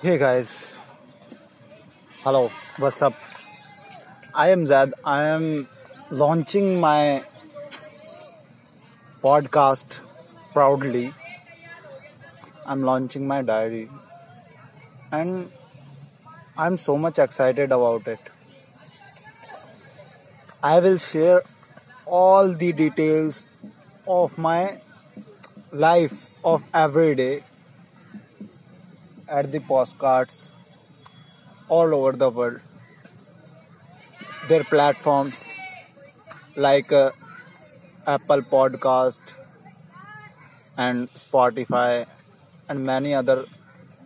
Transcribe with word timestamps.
Hey 0.00 0.16
guys, 0.16 0.76
hello, 2.22 2.52
what's 2.76 3.02
up? 3.02 3.14
I 4.32 4.50
am 4.50 4.64
Zad. 4.64 4.94
I 5.04 5.24
am 5.24 5.68
launching 6.12 6.80
my 6.80 7.24
podcast 9.24 9.98
proudly. 10.52 11.12
I'm 12.64 12.84
launching 12.84 13.26
my 13.26 13.42
diary 13.42 13.90
and 15.10 15.50
I'm 16.56 16.78
so 16.78 16.96
much 16.96 17.18
excited 17.18 17.72
about 17.72 18.06
it. 18.06 18.20
I 20.62 20.78
will 20.78 20.98
share 20.98 21.42
all 22.06 22.52
the 22.52 22.72
details 22.72 23.48
of 24.06 24.38
my 24.38 24.80
life 25.72 26.28
of 26.44 26.64
every 26.72 27.16
day 27.16 27.42
at 29.30 29.46
the 29.46 29.66
podcasts 29.68 30.52
all 31.70 31.94
over 31.94 32.16
the 32.16 32.22
world 32.22 32.60
their 34.48 34.62
platforms 34.62 35.42
like 36.58 36.92
Apple 38.08 38.40
podcast 38.40 39.38
and 40.78 41.08
Spotify 41.16 41.94
and 42.70 42.78
many 42.86 43.12
other 43.12 43.36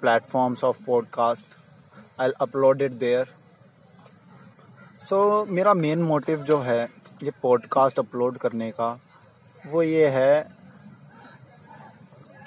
platforms 0.00 0.64
of 0.64 0.76
podcast 0.86 1.46
I 2.20 2.30
upload 2.40 2.82
it 2.82 2.92
there 2.92 3.26
so 5.00 5.44
मेरा 5.44 5.74
main 5.74 6.02
motive 6.02 6.42
जो 6.42 6.60
है, 6.60 6.88
ये 7.22 7.30
podcast 7.42 7.98
upload 7.98 8.38
करने 8.38 8.70
का, 8.70 9.00
वो 9.66 9.82
ये 9.82 10.08
है 10.08 10.48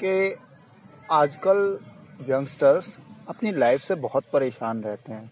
कि 0.04 0.36
आजकल 1.12 1.80
यंगस्टर्स 2.30 2.98
अपनी 3.28 3.52
लाइफ 3.52 3.84
से 3.84 3.96
बहुत 3.96 4.24
परेशान 4.34 4.84
रहते 4.84 5.12
हैं। 5.12 5.32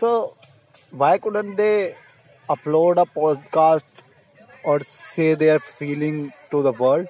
So 0.00 0.36
why 0.94 1.18
couldn't 1.18 1.54
they 1.54 1.72
upload 2.50 2.98
a 2.98 3.04
podcast 3.04 4.02
और 4.66 4.82
say 4.82 5.34
they 5.36 5.48
are 5.48 5.58
feeling 5.58 6.30
to 6.50 6.62
the 6.62 6.76
world 6.80 7.08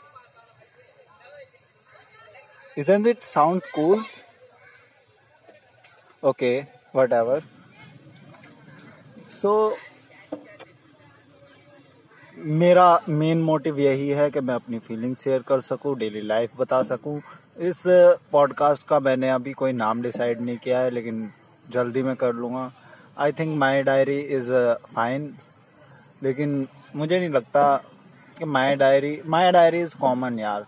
isn't 2.79 3.07
it 3.07 3.23
sound 3.23 3.63
cool? 3.75 4.03
Okay, 6.23 6.67
whatever. 6.95 7.41
So, 9.43 9.73
मेरा 12.39 13.01
मेन 13.09 13.43
मोटिव 13.43 13.79
यही 13.81 14.09
है 14.09 14.31
कि 14.31 14.41
मैं 14.41 14.55
अपनी 14.55 14.79
फीलिंग 14.79 15.17
शेयर 15.17 15.43
कर 15.43 15.61
सकूँ 15.61 15.97
डेली 15.99 16.21
लाइफ 16.21 16.57
बता 16.57 16.83
सकूँ 16.83 17.21
इस 17.57 17.83
पॉडकास्ट 18.33 18.87
का 18.87 18.99
मैंने 18.99 19.29
अभी 19.31 19.53
कोई 19.53 19.73
नाम 19.73 20.01
डिसाइड 20.03 20.41
नहीं 20.41 20.57
किया 20.59 20.79
है, 20.81 20.91
लेकिन 20.91 21.31
जल्दी 21.71 22.03
मैं 22.03 22.15
कर 22.17 22.33
लूँगा। 22.35 22.73
I 23.19 23.33
think 23.33 23.57
my 23.59 23.83
diary 23.83 24.19
is 24.19 24.51
fine 24.95 25.35
लेकिन 26.23 26.67
मुझे 26.97 27.19
नहीं 27.19 27.29
लगता 27.29 27.77
कि 28.39 28.45
my 28.45 28.77
diary 28.77 29.21
my 29.27 29.51
diary 29.53 29.81
is 29.81 29.97
common 29.97 30.39
यार। 30.39 30.67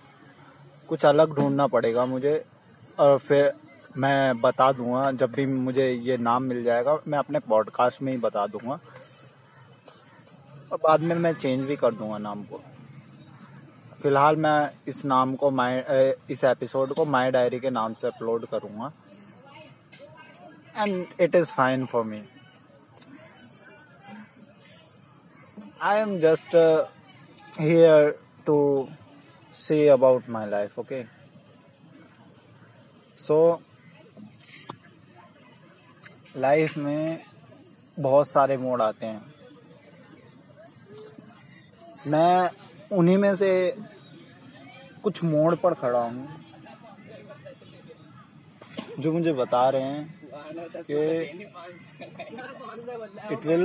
कुछ 0.89 1.05
अलग 1.05 1.35
ढूंढना 1.35 1.67
पड़ेगा 1.67 2.05
मुझे, 2.05 2.45
और 2.99 3.19
फिर 3.19 3.53
मैं 3.97 4.41
बता 4.41 4.71
दूँगा, 4.73 5.11
जब 5.13 5.33
भी 5.33 5.47
मुझे 5.47 5.91
ये 5.93 6.17
नाम 6.17 6.43
मिल 6.43 6.63
जाएगा, 6.65 6.99
मैं 7.09 7.19
अपने 7.19 7.39
पॉडकास्ट 7.39 8.03
में 8.03 8.13
ही 8.13 8.19
बता 8.19 8.47
दूँगा। 8.47 8.79
और 10.73 10.79
बाद 10.85 11.01
में 11.01 11.15
मैं 11.17 11.33
चेंज 11.33 11.65
भी 11.67 11.77
कर 11.77 11.95
दूँगा 11.95 12.19
नाम 12.19 12.43
को। 12.43 12.63
फ़िलहाल 14.05 14.37
मैं 14.37 14.71
इस 14.89 15.05
नाम 15.05 15.35
को 15.41 15.51
माई 15.51 15.81
इस 16.31 16.43
एपिसोड 16.45 16.93
को 16.95 17.05
माई 17.05 17.31
डायरी 17.31 17.61
के 17.61 17.71
नाम 17.71 17.95
से 17.95 18.07
अपलोड 18.07 18.45
करूँगा। 18.47 18.91
And 20.77 21.07
it 21.21 21.35
is 21.35 21.53
fine 21.53 21.85
for 21.87 22.05
me 22.05 22.21
I 25.83 25.99
am 25.99 26.19
just 26.21 26.57
here 27.61 28.11
to 28.47 28.59
say 29.55 29.81
about 29.89 30.29
my 30.29 30.45
life, 30.47 30.79
okay? 30.79 31.03
So 33.19 33.39
life 36.37 36.77
में 36.77 37.21
बहुत 37.99 38.29
सारे 38.29 38.57
मोड 38.57 38.83
आते 38.83 39.07
हैं। 39.07 39.35
मैं 42.07 42.51
उन्हीं 42.93 43.17
में 43.19 43.35
से 43.37 43.53
कुछ 45.05 45.23
मोड़ 45.25 45.55
पर 45.55 45.75
खड़ा 45.75 45.99
हूँ। 45.99 46.29
जो 49.01 49.13
मुझे 49.13 49.33
बता 49.33 49.69
रहे 49.69 49.83
हैं 49.83 50.15
कि 50.91 50.99
it 53.33 53.47
will 53.47 53.65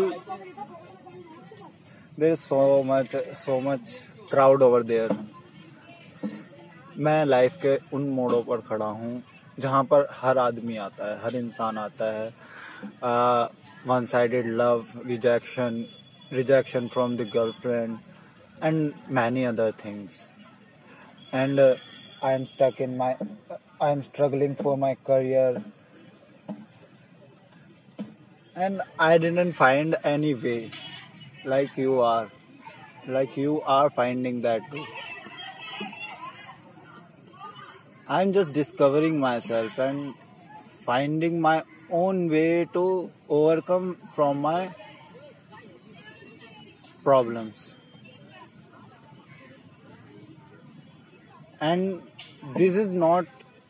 there 2.20 2.36
so 2.36 2.62
much 2.84 3.16
so 3.38 3.60
much 3.62 4.02
crowd 4.32 4.62
over 4.64 4.84
there 4.84 5.18
मैं 6.98 7.24
लाइफ 7.26 7.58
के 7.66 7.76
उन 7.96 8.08
मोड़ों 8.12 8.42
पर 8.44 8.62
खड़ा 8.62 8.86
हूँ, 8.86 9.22
जहाँ 9.60 9.84
पर 9.84 10.08
हर 10.14 10.38
आदमी 10.38 10.78
आता 10.78 11.10
है, 11.10 11.20
हर 11.24 11.36
इंसान 11.36 11.78
आता 11.78 12.12
है। 12.14 12.28
One 13.88 14.06
sided 14.06 14.48
love 14.56 14.86
rejection 15.08 15.86
rejection 16.34 16.88
from 16.88 17.16
the 17.18 17.30
girlfriend 17.34 17.98
and 18.64 18.92
many 19.12 19.44
other 19.44 19.72
things 19.86 20.20
and 21.32 21.60
uh, 21.60 21.76
I 22.22 22.34
am 22.34 22.46
stuck 22.46 22.80
in 22.82 22.98
my 22.98 23.18
I 23.80 23.90
am 23.90 24.04
struggling 24.04 24.56
for 24.56 24.78
my 24.78 24.96
career 24.96 25.64
and 28.56 28.82
I 28.98 29.18
didn't 29.18 29.54
find 29.54 29.96
any 30.04 30.34
way 30.34 30.72
like 31.46 31.78
you 31.78 32.00
are 32.02 32.30
like 33.08 33.38
you 33.38 33.62
are 33.62 33.90
finding 33.90 34.42
that. 34.42 34.62
I'm 38.08 38.34
just 38.34 38.52
discovering 38.54 39.20
myself 39.20 39.78
and 39.78 40.16
finding 40.82 41.40
my 41.40 41.64
own 41.90 42.28
way 42.30 42.66
to 42.74 43.12
overcome 43.30 43.98
from 44.14 44.42
my 44.42 44.70
problems. 47.04 47.76
And 51.62 52.02
this 52.56 52.76
is 52.76 52.90
not 52.90 53.26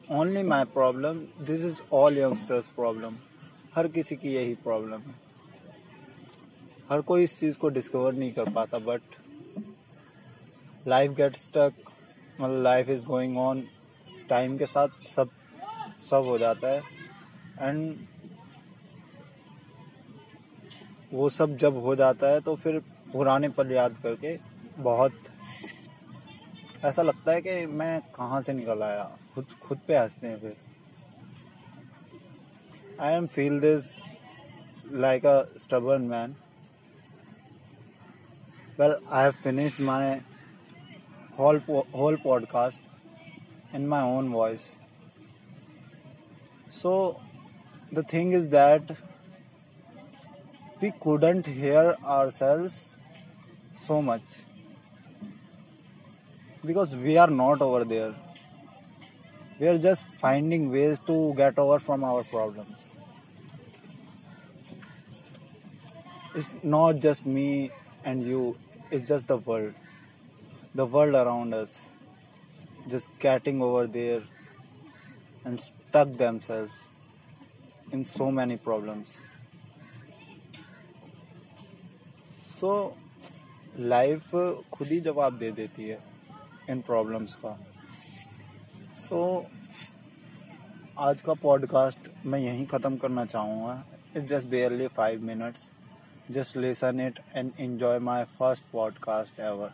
only 0.10 0.44
my 0.44 0.64
problem, 0.66 1.30
this 1.40 1.64
is 1.64 1.82
all 1.92 2.12
youngsters' 2.14 2.70
problem. 2.72 3.18
हर 3.76 3.88
किसी 3.88 4.16
की 4.16 4.34
यही 4.34 4.54
problem 4.64 5.02
है 5.02 5.14
हर 6.90 7.02
कोई 7.02 7.24
इस 7.24 7.40
चीज़ 7.40 7.58
को 7.58 7.70
discover 7.70 8.14
नहीं 8.14 8.32
कर 8.34 8.50
पाता 8.54 8.80
बट 8.80 9.02
लाइफ 10.88 11.12
गेट 11.18 11.36
स्टक 11.38 11.92
मतलब 12.40 12.62
life 12.64 12.90
is 12.90 13.06
going 13.06 13.38
on 13.38 13.64
time 14.30 14.58
के 14.58 14.66
साथ 14.66 15.04
सब 15.08 15.30
सब 16.10 16.26
हो 16.26 16.38
जाता 16.38 16.68
है 16.68 16.82
एंड 17.60 17.96
वो 21.14 21.30
सब 21.30 21.58
जब 21.58 21.78
हो 21.84 21.96
जाता 21.96 22.32
है 22.32 22.42
तो 22.42 22.56
फिर 22.56 22.80
पुराने 23.14 23.50
पल 23.50 23.72
याद 23.72 23.98
करके 24.04 24.38
बहुत 24.80 25.22
ऐसा 26.86 27.02
लगता 27.02 27.32
है 27.32 27.42
कि 27.42 27.66
मैं 27.66 28.00
कहाँ 28.16 28.42
से 28.42 28.54
निकल 28.54 28.84
आया? 28.84 29.04
खुद 29.36 29.46
खुद 29.64 29.80
पे 29.88 29.98
हँसते 29.98 30.28
हैं 30.28 30.40
फिर। 30.40 30.58
I 33.02 33.14
am 33.14 33.28
feel 33.28 33.60
this 33.60 33.96
like 34.92 35.26
a 35.26 35.42
stubborn 35.60 36.02
man 36.02 36.36
well 38.80 38.96
I 39.12 39.24
have 39.24 39.32
finished 39.44 39.82
my 39.82 40.20
whole 41.40 41.62
whole 41.96 42.16
podcast 42.16 42.82
in 43.78 43.88
my 43.88 44.02
own 44.02 44.30
voice. 44.32 44.76
So, 46.72 46.92
the 47.92 48.04
thing 48.04 48.32
is 48.32 48.48
that 48.50 48.94
we 50.82 50.92
couldn't 51.04 51.46
hear 51.46 51.96
ourselves 52.04 52.96
so 53.88 54.02
much. 54.02 54.49
Because 56.66 56.96
we 56.96 57.18
are 57.18 57.30
not 57.30 57.62
over 57.62 57.84
there. 57.84 58.14
We 59.60 59.68
are 59.68 59.78
just 59.78 60.06
finding 60.22 60.72
ways 60.72 61.00
to 61.02 61.34
get 61.36 61.58
over 61.58 61.80
from 61.80 62.04
our 62.04 62.24
problems. 62.24 62.86
It's 66.36 66.50
not 66.64 67.00
just 67.00 67.26
me 67.26 67.72
and 68.04 68.26
you, 68.26 68.58
it's 68.92 69.08
just 69.08 69.28
the 69.28 69.38
world, 69.38 69.74
the 70.76 70.86
world 70.86 71.16
around 71.16 71.54
us 71.54 71.76
just 72.88 73.10
getting 73.20 73.62
over 73.62 73.88
there 73.88 74.22
and 75.44 75.60
stuck 75.60 76.16
themselves 76.18 76.72
in 77.92 78.06
so 78.06 78.32
many 78.32 78.58
problems. 78.58 79.18
So 82.60 82.70
so, 82.70 83.80
life 83.80 84.32
खुद 84.74 84.88
ही 84.88 85.00
जवाब 85.02 85.38
दे 85.40 85.52
देती 85.60 85.88
है 85.88 86.00
इन 86.70 86.82
problems 86.82 87.36
का। 87.36 87.54
सो 89.10 89.22
so, 89.40 89.46
आज 90.98 91.22
का 91.22 91.34
podcast 91.34 92.10
मैं 92.26 92.40
यहीं 92.40 92.66
ख़त्म 92.66 92.98
करना 92.98 93.26
चाहूँगा। 93.26 93.84
It's 94.18 94.30
just 94.30 94.48
barely 94.48 94.88
five 94.88 95.22
minutes 95.22 95.70
just 96.32 96.58
listen 96.58 97.00
it 97.00 97.20
and 97.36 97.52
enjoy 97.60 98.00
my 98.00 98.24
first 98.40 98.64
podcast 98.72 99.40
ever 99.40 99.74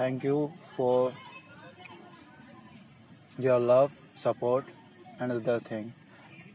thank 0.00 0.24
you 0.24 0.50
for 0.76 1.12
your 3.40 3.60
love 3.60 3.90
support 4.24 4.66
and 5.22 5.32
other 5.32 5.60
thing 5.70 5.90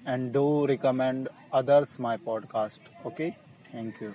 and 0.08 0.31
do 0.31 0.66
recommend 0.68 1.28
others 1.52 2.00
my 2.00 2.16
podcast 2.18 2.80
okay? 3.06 3.36
Thank 3.72 4.02
you. 4.02 4.13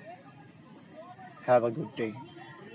Have 1.46 1.64
a 1.64 1.70
good 1.70 1.94
day. 1.96 2.31